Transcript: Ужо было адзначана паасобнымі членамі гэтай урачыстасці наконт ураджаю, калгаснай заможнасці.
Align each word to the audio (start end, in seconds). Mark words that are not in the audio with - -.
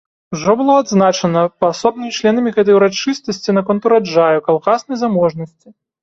Ужо 0.35 0.51
было 0.59 0.73
адзначана 0.83 1.41
паасобнымі 1.63 2.15
членамі 2.17 2.53
гэтай 2.55 2.75
урачыстасці 2.77 3.55
наконт 3.57 3.81
ураджаю, 3.91 4.39
калгаснай 4.47 4.97
заможнасці. 5.03 5.67